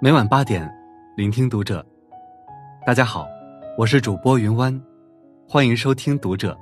[0.00, 0.72] 每晚八点，
[1.16, 1.84] 聆听读者。
[2.86, 3.26] 大家好，
[3.76, 4.80] 我是主播云湾，
[5.48, 6.56] 欢迎收听读者。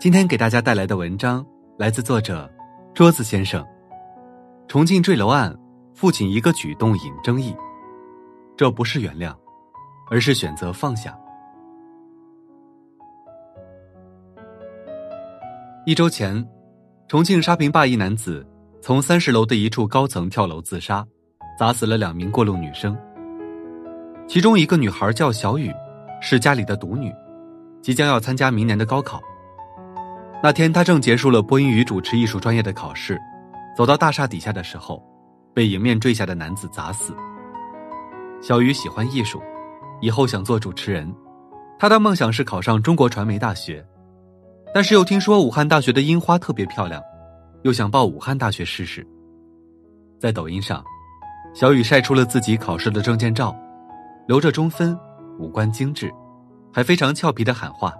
[0.00, 1.44] 今天给大家带来的文章
[1.76, 2.50] 来自作者
[2.94, 3.62] 桌子先生。
[4.66, 5.54] 重庆坠楼案，
[5.92, 7.54] 父亲一个举动引争议，
[8.56, 9.36] 这不是原谅，
[10.10, 11.14] 而是选择放下。
[15.84, 16.42] 一周前，
[17.08, 18.44] 重庆沙坪坝一男子
[18.80, 21.06] 从三十楼的一处高层跳楼自杀。
[21.58, 22.94] 砸死了两名过路女生，
[24.28, 25.72] 其中一个女孩叫小雨，
[26.20, 27.10] 是家里的独女，
[27.80, 29.22] 即将要参加明年的高考。
[30.42, 33.18] 那天她正结束了播音与主持艺术专业的考试，
[33.74, 35.02] 走到大厦底下的时候，
[35.54, 37.14] 被迎面坠下的男子砸死。
[38.42, 39.40] 小雨喜欢艺术，
[40.02, 41.10] 以后想做主持人，
[41.78, 43.82] 她的梦想是考上中国传媒大学，
[44.74, 47.02] 但是又听说武汉大学的樱花特别漂亮，
[47.62, 49.06] 又想报武汉大学试试。
[50.20, 50.84] 在抖音上。
[51.56, 53.56] 小雨晒出了自己考试的证件照，
[54.28, 54.94] 留着中分，
[55.38, 56.12] 五官精致，
[56.70, 57.94] 还非常俏皮的喊话：“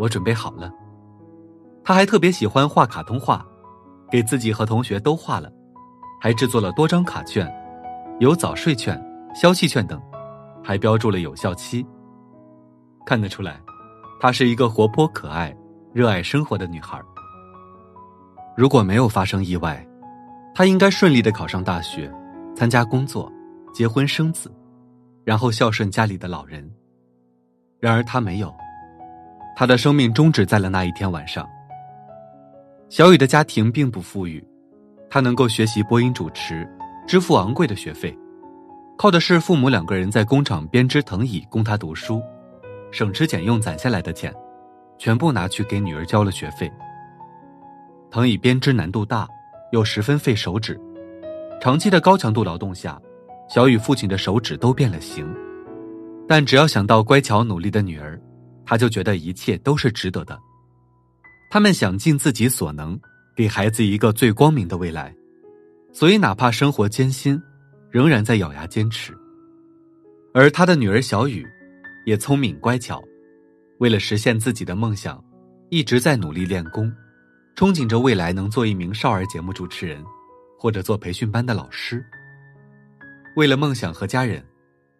[0.00, 0.68] 我准备好了。”
[1.84, 3.46] 他还特别喜欢画卡通画，
[4.10, 5.48] 给自己和同学都画了，
[6.20, 7.48] 还制作了多张卡券，
[8.18, 9.00] 有早睡券、
[9.32, 10.02] 消气券等，
[10.60, 11.86] 还标注了有效期。
[13.06, 13.60] 看得出来，
[14.18, 15.56] 她是一个活泼可爱、
[15.92, 17.00] 热爱生活的女孩。
[18.56, 19.86] 如果没有发生意外，
[20.52, 22.12] 她应该顺利的考上大学。
[22.56, 23.30] 参加工作，
[23.70, 24.50] 结婚生子，
[25.24, 26.66] 然后孝顺家里的老人。
[27.78, 28.52] 然而他没有，
[29.54, 31.46] 他的生命终止在了那一天晚上。
[32.88, 34.42] 小雨的家庭并不富裕，
[35.10, 36.66] 他能够学习播音主持，
[37.06, 38.16] 支付昂贵的学费，
[38.96, 42.22] 靠的是父母两个人在工厂编织藤椅供他读书，
[42.90, 44.34] 省吃俭用攒下来的钱，
[44.96, 46.72] 全部拿去给女儿交了学费。
[48.10, 49.28] 藤椅编织难度大，
[49.72, 50.80] 又十分费手指。
[51.60, 53.00] 长期的高强度劳动下，
[53.48, 55.26] 小雨父亲的手指都变了形。
[56.28, 58.20] 但只要想到乖巧努力的女儿，
[58.64, 60.38] 他就觉得一切都是值得的。
[61.50, 62.98] 他们想尽自己所能，
[63.36, 65.14] 给孩子一个最光明的未来，
[65.92, 67.40] 所以哪怕生活艰辛，
[67.90, 69.16] 仍然在咬牙坚持。
[70.34, 71.46] 而他的女儿小雨，
[72.04, 73.02] 也聪明乖巧，
[73.78, 75.22] 为了实现自己的梦想，
[75.70, 76.92] 一直在努力练功，
[77.56, 80.04] 憧憬着未来能做一名少儿节目主持人。
[80.58, 82.04] 或者做培训班的老师。
[83.36, 84.42] 为了梦想和家人，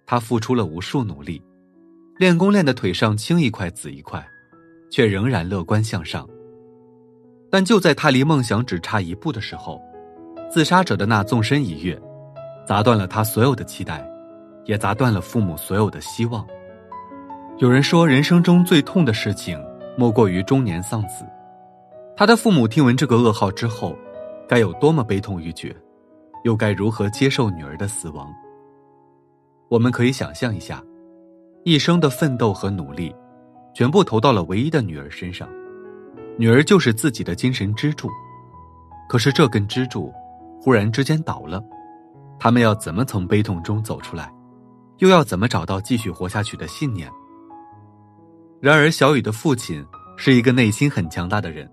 [0.05, 1.43] 他付出了无数努力，
[2.19, 4.25] 练功练的腿上青一块紫一块，
[4.91, 6.29] 却仍然乐观向上。
[7.51, 9.81] 但就在他离梦想只差一步的时候，
[10.51, 11.99] 自杀者的那纵身一跃，
[12.67, 14.07] 砸断了他所有的期待，
[14.67, 16.47] 也砸断了父母所有的希望。
[17.59, 19.59] 有人说，人生中最痛的事情，
[19.97, 21.25] 莫过于中年丧子。
[22.15, 23.97] 他的父母听闻这个噩耗之后。
[24.49, 25.75] 该有多么悲痛欲绝，
[26.45, 28.33] 又该如何接受女儿的死亡？
[29.69, 30.83] 我们可以想象一下，
[31.65, 33.15] 一生的奋斗和努力，
[33.75, 35.49] 全部投到了唯一的女儿身上，
[36.39, 38.09] 女儿就是自己的精神支柱。
[39.09, 40.13] 可是这根支柱，
[40.61, 41.61] 忽然之间倒了，
[42.39, 44.33] 他们要怎么从悲痛中走出来？
[44.99, 47.11] 又要怎么找到继续活下去的信念？
[48.61, 49.85] 然而，小雨的父亲
[50.17, 51.71] 是一个内心很强大的人。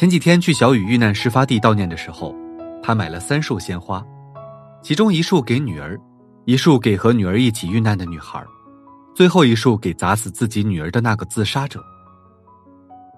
[0.00, 2.34] 前几天去小雨遇难事发地悼念的时候，
[2.82, 4.02] 他买了三束鲜花，
[4.80, 6.00] 其中一束给女儿，
[6.46, 8.42] 一束给和女儿一起遇难的女孩，
[9.14, 11.84] 最后一束给砸死自己女儿的那个自杀者。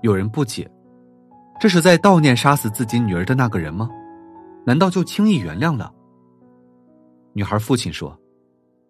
[0.02, 0.68] 有人不解，
[1.60, 3.88] 这是在悼念杀死自己女儿的那个人吗？
[4.66, 5.88] 难道就轻易原谅了？
[7.32, 8.18] 女孩父亲说：“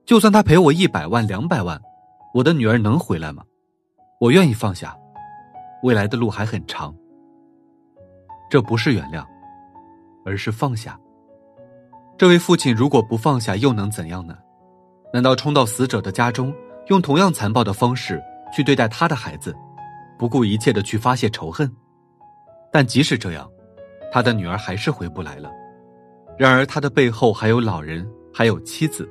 [0.06, 1.78] 就算他赔我一百万、两百万，
[2.32, 3.44] 我的女儿能回来吗？
[4.19, 4.97] 我愿意放下，
[5.82, 6.91] 未来的路还很长。”
[8.52, 9.24] 这不是原谅，
[10.26, 11.00] 而是放下。
[12.18, 14.36] 这位父亲如果不放下，又能怎样呢？
[15.10, 16.54] 难道冲到死者的家中，
[16.88, 18.22] 用同样残暴的方式
[18.54, 19.56] 去对待他的孩子，
[20.18, 21.74] 不顾一切的去发泄仇恨？
[22.70, 23.48] 但即使这样，
[24.12, 25.50] 他的女儿还是回不来了。
[26.36, 29.08] 然而他的背后还有老人，还有妻子，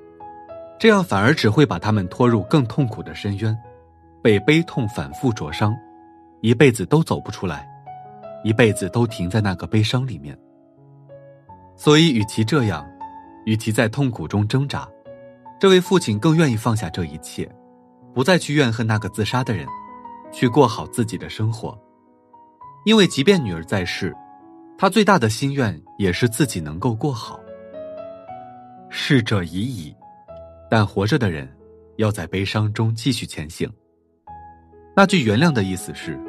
[0.78, 3.58] 这样反而只会把他们拖入更痛苦的深渊，
[4.22, 5.76] 被悲痛反复灼伤，
[6.42, 7.68] 一辈子都走不出来。
[8.44, 10.38] 一辈子都停在那个悲伤里面，
[11.76, 12.86] 所以与其这样，
[13.46, 14.88] 与其在痛苦中挣扎，
[15.60, 17.50] 这位父亲更愿意放下这一切，
[18.14, 19.68] 不再去怨恨那个自杀的人，
[20.32, 21.80] 去过好自己的生活。
[22.84, 24.16] 因为即便女儿在世，
[24.78, 27.40] 他最大的心愿也是自己能够过好。
[28.90, 29.96] 逝者已矣，
[30.70, 31.48] 但活着的人
[31.98, 33.72] 要在悲伤中继续前行。
[34.96, 36.20] 那句原谅的意思是，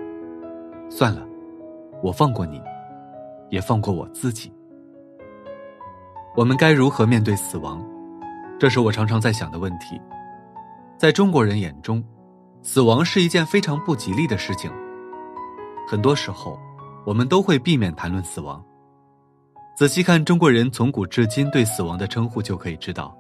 [0.91, 1.27] 算了。
[2.03, 2.61] 我放过你，
[3.49, 4.53] 也放过我自己。
[6.35, 7.81] 我们该如何面对死亡？
[8.59, 10.01] 这是我常常在想的问题。
[10.99, 12.03] 在中国人眼中，
[12.61, 14.71] 死亡是一件非常不吉利的事情。
[15.87, 16.59] 很多时候，
[17.05, 18.65] 我们都会避免谈论死亡。
[19.77, 23.17] 仔细看中国人从古至今对死亡的称呼，就可以知道，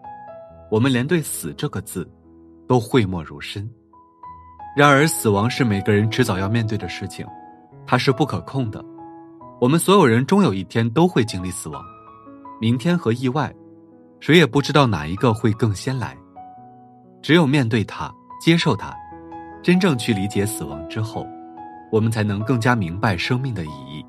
[0.70, 2.08] 我们连对“死”这个字
[2.66, 3.68] 都讳莫如深。
[4.76, 7.26] 然而，死亡是每个人迟早要面对的事情，
[7.86, 8.84] 它是不可控的。
[9.60, 11.82] 我们所有人终有一天都会经历死亡，
[12.60, 13.54] 明天和意外，
[14.18, 16.16] 谁也不知道哪一个会更先来。
[17.22, 18.92] 只有面对它，接受它，
[19.62, 21.24] 真正去理解死亡之后，
[21.92, 24.04] 我们才能更加明白生命的意义。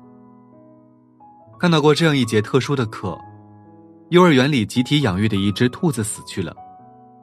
[1.60, 3.16] 看到过这样一节特殊的课：
[4.10, 6.52] 幼儿园里集体养育的一只兔子死去了，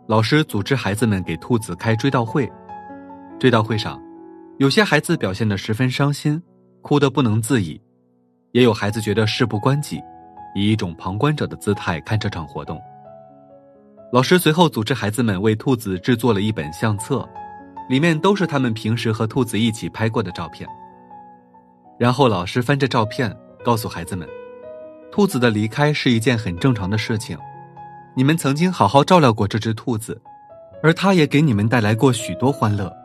[0.07, 2.49] 老师组织孩子们给兔子开追悼会。
[3.37, 4.01] 追悼会上，
[4.61, 6.39] 有些孩子表现得十分伤心，
[6.83, 7.81] 哭得不能自已；
[8.51, 9.99] 也有孩子觉得事不关己，
[10.53, 12.79] 以一种旁观者的姿态看这场活动。
[14.13, 17.27] 老师随后组织孩子们为兔子制作了一本相册，
[17.89, 20.69] 里面都是他们平时和兔子一起拍过的照片。
[21.97, 23.35] 然后老师翻着照片，
[23.65, 24.29] 告诉孩子们，
[25.11, 27.35] 兔子的离开是一件很正常的事情，
[28.15, 30.21] 你们曾经好好照料过这只兔子，
[30.83, 32.95] 而它也给你们带来过许多欢乐。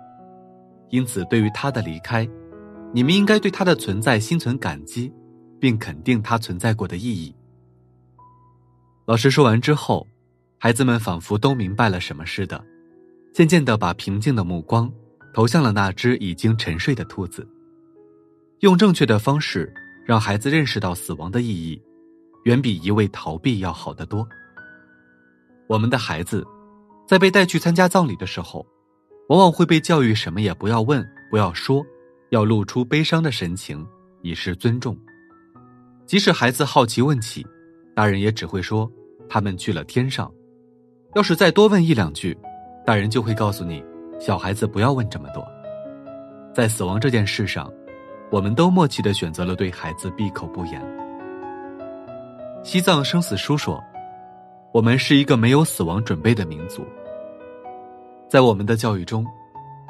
[0.91, 2.29] 因此，对于他的离开，
[2.93, 5.13] 你们应该对他的存在心存感激，
[5.61, 7.35] 并肯定他存在过的意义。
[9.05, 10.07] 老师说完之后。
[10.59, 12.65] 孩子们仿佛都明白了什么似的，
[13.33, 14.91] 渐渐的把平静的目光
[15.35, 17.47] 投向了那只已经沉睡的兔子。
[18.61, 19.73] 用正确的方式
[20.07, 21.81] 让孩子认识到死亡的意义，
[22.45, 24.27] 远比一味逃避要好得多。
[25.69, 26.45] 我们的孩子
[27.07, 28.67] 在被带去参加葬礼的时候，
[29.29, 31.85] 往往会被教育什么也不要问、不要说，
[32.31, 33.85] 要露出悲伤的神情
[34.23, 34.97] 以示尊重。
[36.07, 37.45] 即使孩子好奇问起，
[37.95, 38.91] 大人也只会说
[39.29, 40.33] 他们去了天上。
[41.15, 42.37] 要是再多问一两句，
[42.85, 43.85] 大人就会告诉你，
[44.21, 45.45] 小孩子不要问这么多。
[46.55, 47.69] 在死亡这件事上，
[48.31, 50.81] 我们都默契的选择了对孩子闭口不言。
[52.63, 53.83] 西藏生死书说，
[54.73, 56.87] 我们是一个没有死亡准备的民族。
[58.29, 59.25] 在我们的教育中，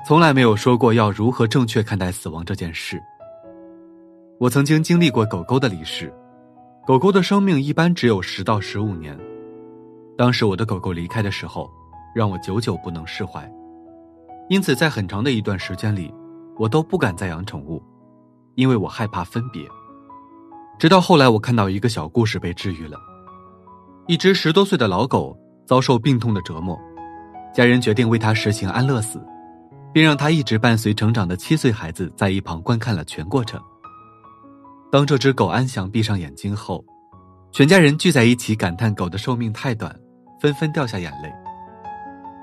[0.06, 3.02] 从来没有说过要如何正确看待死亡这件事。
[4.38, 6.12] 我曾经经历过狗狗的离世，
[6.86, 9.18] 狗狗的生命一般只有十到十五年。
[10.18, 11.70] 当时我的狗狗离开的时候，
[12.14, 13.50] 让我久久不能释怀，
[14.50, 16.12] 因此在很长的一段时间里，
[16.58, 17.82] 我都不敢再养宠物，
[18.54, 19.66] 因为我害怕分别。
[20.78, 22.98] 直到后来，我看到一个小故事被治愈了。
[24.06, 25.34] 一只十多岁的老狗
[25.64, 26.78] 遭受病痛的折磨，
[27.56, 29.18] 家人决定为它实行安乐死，
[29.90, 33.58] 并让它一直伴随成长的七岁孩子在一旁观看了全过程。
[34.92, 36.84] 当这只狗安详闭上眼睛后，
[37.50, 39.98] 全家人聚在一起感叹狗的寿命太短。
[40.38, 41.32] 纷纷掉下眼泪，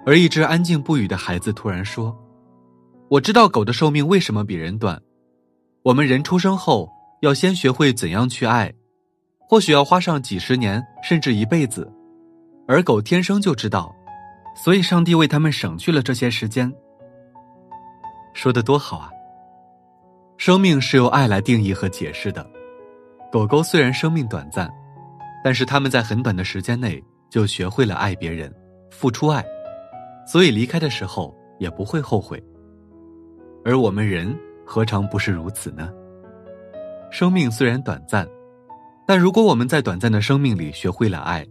[0.03, 2.11] 而一只安静不语的孩子突然说
[3.07, 4.99] ：“我知道狗的寿命为什么比人短。
[5.83, 6.89] 我们人出生后
[7.21, 8.73] 要先学会怎样去爱，
[9.47, 11.87] 或许要花上几十年甚至一辈子，
[12.67, 13.95] 而狗天生就知道，
[14.55, 16.71] 所以上帝为他们省去了这些时间。”
[18.33, 19.09] 说的多好啊！
[20.37, 22.45] 生命是由爱来定义和解释的。
[23.31, 24.69] 狗狗虽然生命短暂，
[25.43, 27.03] 但是它们在很短的时间内。
[27.29, 28.53] 就学会了爱别人，
[28.91, 29.43] 付出爱，
[30.27, 32.39] 所以离开的时候也不会后悔。
[33.65, 35.91] 而我们人何尝不是如此呢？
[37.09, 38.27] 生命虽然短暂，
[39.07, 41.43] 但如果我们在短暂的生命里学会了爱，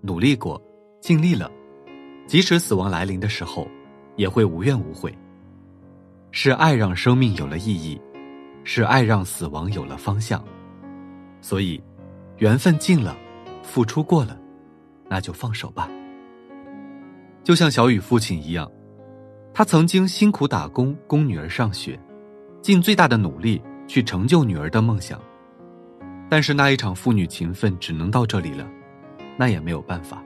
[0.00, 0.60] 努力过，
[1.00, 1.48] 尽力了，
[2.28, 3.66] 即使死亡来临的时候，
[4.14, 5.12] 也会无怨无悔。
[6.30, 7.98] 是爱让生命有了意义，
[8.64, 10.44] 是爱让死亡有了方向。
[11.40, 11.82] 所以，
[12.36, 13.16] 缘分尽了，
[13.62, 14.38] 付出过了。
[15.08, 15.88] 那就放手吧。
[17.42, 18.70] 就像小雨父亲一样，
[19.54, 21.98] 他曾经辛苦打工供女儿上学，
[22.60, 25.18] 尽最大的努力去成就女儿的梦想。
[26.28, 28.68] 但是那一场父女情分只能到这里了，
[29.38, 30.22] 那也没有办法，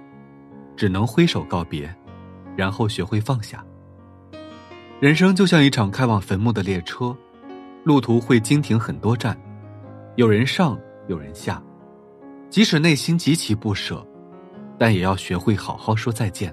[0.83, 1.89] 只能挥手告别，
[2.57, 3.65] 然后学会放下。
[4.99, 7.17] 人生就像一场开往坟墓的列车，
[7.85, 9.41] 路途会经停很多站，
[10.17, 11.63] 有人上，有人下，
[12.51, 14.05] 即使内心极其不舍。
[14.77, 16.53] 但也要学会好好说再见。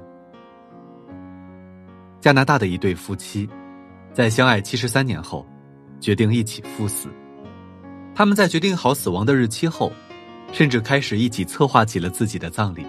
[2.21, 3.49] 加拿大的一对夫妻，
[4.13, 5.43] 在相爱七十三年后，
[5.99, 7.09] 决定一起赴死。
[8.13, 9.91] 他们在决定好死亡的日期后，
[10.51, 12.85] 甚至开始一起策划起了自己的葬礼。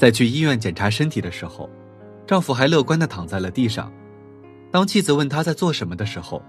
[0.00, 1.68] 在去医院检查身体的时候，
[2.26, 3.92] 丈夫还乐观的躺在了地上。
[4.70, 6.42] 当妻子问他在做什么的时候，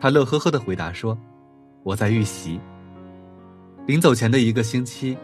[0.00, 1.18] 他乐呵呵的回答说
[1.82, 2.60] ：“我在预习。”
[3.84, 5.18] 临走前的一个星期。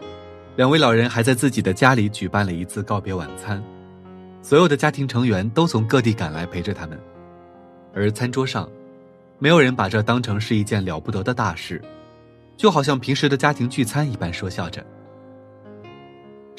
[0.57, 3.63] 两位老人还在自己的家里举办了一次告别晚餐，
[4.41, 6.99] 所有的家庭成员都从各地赶来陪着他们，
[7.95, 8.69] 而餐桌上，
[9.39, 11.81] 没有人把这当成是一件了不得的大事，
[12.57, 14.85] 就好像平时的家庭聚餐一般说笑着。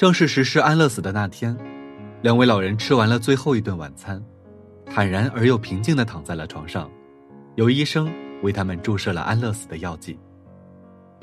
[0.03, 1.57] 正式实施安乐死的那天，
[2.21, 4.21] 两位老人吃完了最后一顿晚餐，
[4.85, 6.91] 坦然而又平静的躺在了床上，
[7.55, 10.19] 由医生为他们注射了安乐死的药剂。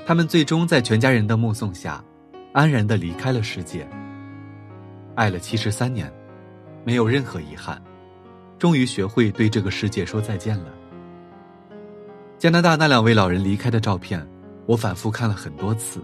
[0.07, 2.03] 他们最终在全家人的目送下。
[2.55, 3.87] 安然的离开了世界。
[5.15, 6.11] 爱了七十三年，
[6.83, 7.79] 没有任何遗憾，
[8.59, 10.73] 终于学会对这个世界说再见了。
[12.39, 14.27] 加拿大那两位老人离开的照片，
[14.65, 16.01] 我反复看了很多次，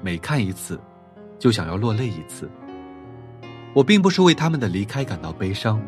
[0.00, 0.76] 每看一次，
[1.42, 2.48] 就想要落泪一次。
[3.74, 5.82] 我并不是为他们的离开感到悲伤，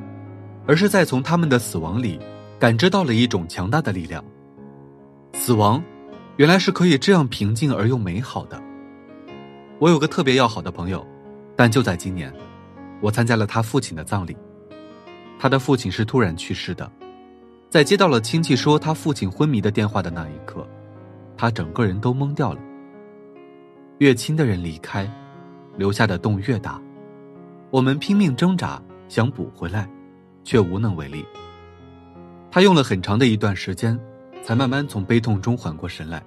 [0.66, 2.18] 而是在从他们的死亡里，
[2.58, 4.24] 感知到了一种强大的力量。
[5.32, 5.80] 死亡，
[6.38, 8.60] 原来是可以这样平静而又美好的。
[9.78, 11.06] 我有个特别要好的朋友，
[11.54, 12.34] 但就在今年，
[13.00, 14.36] 我参加了他父亲的葬礼。
[15.38, 16.90] 他的父亲是突然去世的，
[17.70, 20.66] 在接到了亲戚说他父亲昏迷的电话的那一刻，
[21.36, 22.60] 他整个人都懵掉了。
[23.98, 25.08] 越亲的人离开，
[25.76, 26.80] 留下的洞越大。
[27.70, 29.88] 我们拼命挣扎想补回来，
[30.42, 31.24] 却无能为力。
[32.50, 33.98] 他用了很长的一段时间，
[34.42, 36.22] 才慢慢从悲痛中缓过神来。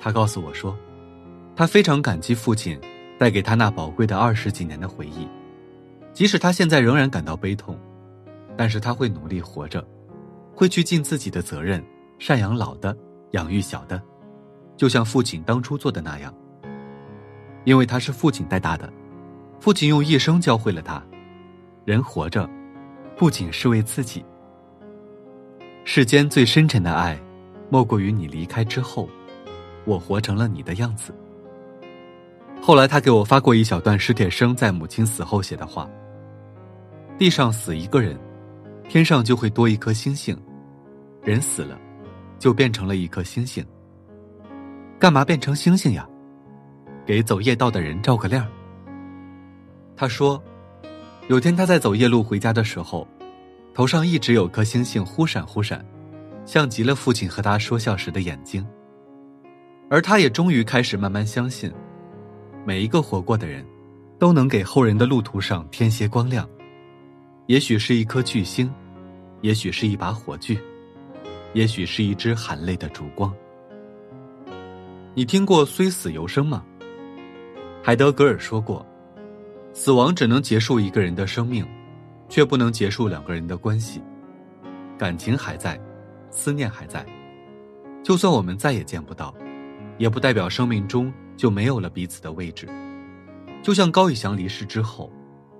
[0.00, 0.76] 他告诉我说。
[1.54, 2.80] 他非常感激父亲
[3.18, 5.28] 带给他那宝贵的二十几年的回忆，
[6.14, 7.78] 即使他现在仍然感到悲痛，
[8.56, 9.86] 但是他会努力活着，
[10.56, 11.84] 会去尽自己的责任，
[12.18, 12.96] 赡养老的，
[13.32, 14.02] 养育小的，
[14.78, 16.34] 就像父亲当初做的那样。
[17.64, 18.92] 因为他是父亲带大的，
[19.60, 21.02] 父亲用一生教会了他，
[21.84, 22.48] 人活着，
[23.16, 24.24] 不仅是为自己。
[25.84, 27.18] 世间最深沉的爱，
[27.68, 29.08] 莫过于你离开之后，
[29.84, 31.14] 我活成了你的样子。
[32.60, 35.88] 后来，他给我发过一小段史铁生在母亲死后写的话
[37.18, 38.16] ：“地上死一个人，
[38.88, 40.36] 天上就会多一颗星星；
[41.24, 41.76] 人死了，
[42.38, 43.64] 就变成了一颗星星。
[45.00, 46.08] 干嘛变成星星呀？
[47.06, 48.46] 给走夜道的人照个亮。”
[49.96, 50.42] 他说，
[51.28, 53.06] 有天他在走夜路回家的时候，
[53.74, 55.84] 头上一直有颗星星忽闪忽闪，
[56.44, 58.66] 像极了父亲和他说笑时的眼睛。
[59.88, 61.70] 而他也终于开始慢慢相信。
[62.64, 63.64] 每一个活过的人，
[64.18, 66.48] 都能给后人的路途上添些光亮。
[67.46, 68.72] 也许是一颗巨星，
[69.42, 70.58] 也许是一把火炬，
[71.52, 73.34] 也许是一支含泪的烛光。
[75.14, 76.64] 你听过“虽死犹生”吗？
[77.82, 78.86] 海德格尔说过
[79.74, 81.66] ：“死亡只能结束一个人的生命，
[82.28, 84.00] 却不能结束两个人的关系。
[84.96, 85.80] 感情还在，
[86.30, 87.04] 思念还在，
[88.04, 89.34] 就算我们再也见不到，
[89.98, 92.68] 也不代表生命中。”就没有了彼此的位置，
[93.62, 95.10] 就像高以翔离世之后，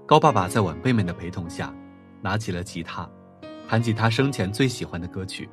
[0.06, 1.74] 高爸爸在晚辈们的陪同下，
[2.20, 3.08] 拿起了吉他，
[3.66, 5.48] 弹起他生前最喜欢的歌曲，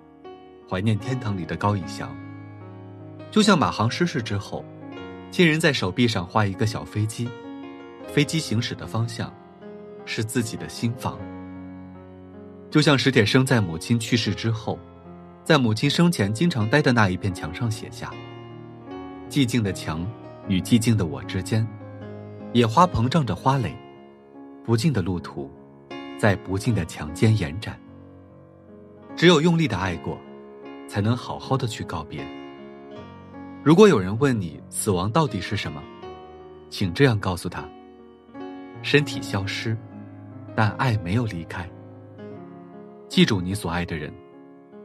[0.70, 2.16] 怀念天堂里的高以翔。
[3.32, 4.64] 就像马航失事之后，
[5.32, 7.30] 亲人在手臂上画一个小飞机，
[8.08, 9.32] 飞机行驶的方向，
[10.06, 11.20] 是自己的心房。
[12.72, 14.78] 就像史铁生在母亲去世之后，
[15.44, 18.12] 在母亲生前经常待的那一片墙上写下。
[19.30, 20.06] 寂静的墙
[20.48, 21.66] 与寂静的我之间，
[22.54, 23.76] 野花膨胀着花蕾，
[24.66, 25.50] 不尽的路途，
[26.18, 27.80] 在不尽的墙间延展。
[29.16, 30.18] 只有用力的爱过，
[30.88, 32.26] 才能好好的去告别。
[33.62, 35.84] 如果有人问你死亡到底是什么，
[36.70, 37.68] 请这样告诉他：
[38.82, 39.78] 身体消失，
[40.56, 41.70] 但爱没有离开。
[43.10, 44.14] 记住你所爱的人，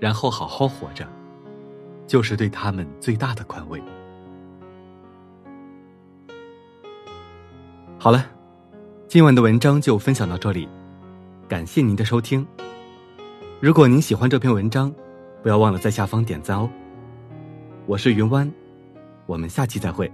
[0.01, 1.07] 然后好好活着，
[2.09, 3.81] 就是对他们最大的宽慰。
[7.97, 8.27] 好了，
[9.07, 10.69] 今晚的文章就分享到这里，
[11.49, 12.45] 感谢您的收听。
[13.61, 14.93] 如果您喜欢这篇文章，
[15.45, 16.69] 不要忘了在下方点赞哦。
[17.87, 18.51] 我是云湾，
[19.27, 20.11] 我们下期再会。